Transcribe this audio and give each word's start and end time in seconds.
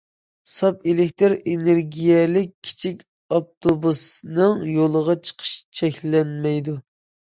ساپ 0.51 0.87
ئېلېكتىر 0.91 1.35
ئېنېرگىيەلىك 1.51 2.49
كىچىك 2.69 3.05
ئاپتوبۇسنىڭ 3.37 4.65
يولغا 4.73 5.17
چىقىشى 5.29 5.63
چەكلەنمەيدۇ. 5.81 6.79